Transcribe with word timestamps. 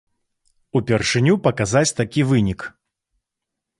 Упершыню 0.79 1.35
паказаць 1.47 1.93
такі 2.03 2.21
вынік! 2.33 2.59